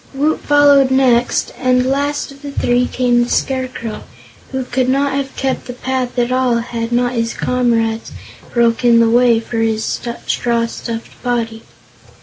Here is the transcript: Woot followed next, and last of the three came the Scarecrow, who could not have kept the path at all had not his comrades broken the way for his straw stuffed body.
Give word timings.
Woot 0.15 0.39
followed 0.41 0.89
next, 0.89 1.53
and 1.59 1.85
last 1.85 2.31
of 2.31 2.41
the 2.41 2.51
three 2.51 2.87
came 2.87 3.23
the 3.23 3.29
Scarecrow, 3.29 4.01
who 4.51 4.63
could 4.65 4.89
not 4.89 5.13
have 5.13 5.35
kept 5.35 5.67
the 5.67 5.73
path 5.73 6.17
at 6.17 6.31
all 6.31 6.55
had 6.55 6.91
not 6.91 7.13
his 7.13 7.35
comrades 7.35 8.11
broken 8.51 8.99
the 8.99 9.11
way 9.11 9.39
for 9.39 9.57
his 9.59 9.83
straw 9.85 10.65
stuffed 10.65 11.21
body. 11.21 11.61